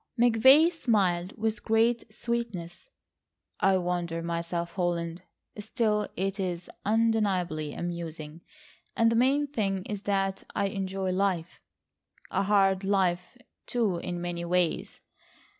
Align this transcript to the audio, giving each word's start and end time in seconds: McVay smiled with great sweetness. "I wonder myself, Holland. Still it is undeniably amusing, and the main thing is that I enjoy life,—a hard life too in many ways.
McVay 0.19 0.71
smiled 0.71 1.37
with 1.37 1.63
great 1.63 2.11
sweetness. 2.11 2.89
"I 3.59 3.77
wonder 3.77 4.23
myself, 4.23 4.71
Holland. 4.73 5.21
Still 5.59 6.07
it 6.15 6.39
is 6.39 6.71
undeniably 6.83 7.75
amusing, 7.75 8.41
and 8.97 9.11
the 9.11 9.15
main 9.15 9.45
thing 9.45 9.85
is 9.85 10.01
that 10.09 10.43
I 10.55 10.69
enjoy 10.69 11.11
life,—a 11.11 12.41
hard 12.41 12.83
life 12.83 13.37
too 13.67 13.97
in 13.97 14.19
many 14.19 14.43
ways. 14.43 15.01